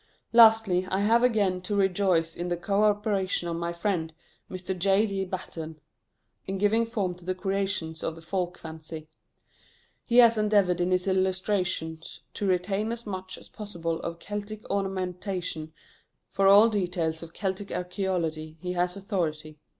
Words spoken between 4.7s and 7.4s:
J. D. Batten, in giving form to the